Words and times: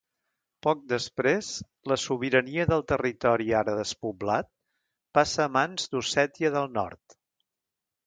Poc 0.67 0.79
després, 0.93 1.49
la 1.91 1.97
sobirania 2.05 2.65
del 2.71 2.83
territori 2.93 3.53
ara 3.61 3.77
despoblat 3.83 4.53
passa 5.19 5.49
a 5.49 5.51
mans 5.61 5.89
d'Ossètia 5.97 6.57
del 6.61 6.71
Nord. 6.83 7.21